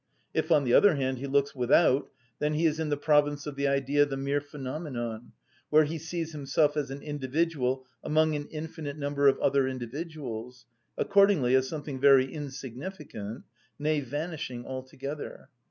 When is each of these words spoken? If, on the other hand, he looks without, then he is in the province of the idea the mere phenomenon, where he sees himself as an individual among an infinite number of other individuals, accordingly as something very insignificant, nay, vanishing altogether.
If, 0.33 0.51
on 0.51 0.63
the 0.63 0.73
other 0.73 0.95
hand, 0.95 1.19
he 1.19 1.27
looks 1.27 1.53
without, 1.53 2.09
then 2.39 2.55
he 2.55 2.65
is 2.65 2.79
in 2.79 2.89
the 2.89 2.97
province 2.97 3.45
of 3.45 3.55
the 3.55 3.67
idea 3.67 4.03
the 4.03 4.17
mere 4.17 4.41
phenomenon, 4.41 5.31
where 5.69 5.83
he 5.83 5.99
sees 5.99 6.31
himself 6.31 6.75
as 6.75 6.89
an 6.89 7.03
individual 7.03 7.85
among 8.03 8.35
an 8.35 8.47
infinite 8.47 8.97
number 8.97 9.27
of 9.27 9.37
other 9.39 9.67
individuals, 9.67 10.65
accordingly 10.97 11.53
as 11.53 11.69
something 11.69 11.99
very 11.99 12.33
insignificant, 12.33 13.43
nay, 13.77 13.99
vanishing 13.99 14.65
altogether. 14.65 15.49